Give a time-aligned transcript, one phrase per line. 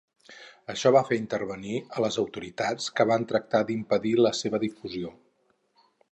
[0.73, 5.13] Això va fer intervenir a les autoritats que van tractar d'impedir la seva difusió.